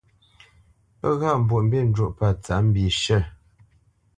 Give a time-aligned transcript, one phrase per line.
[0.99, 3.19] Pə́ ghâʼ Mbwoʼmbî njwōʼ pə̂ tsǎp mbishʉ̂.